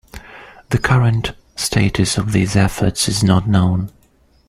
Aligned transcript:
The 0.71 0.79
current 0.79 1.33
status 1.55 2.17
of 2.17 2.31
these 2.31 2.55
efforts 2.55 3.07
is 3.07 3.23
not 3.23 3.47
known. 3.47 3.91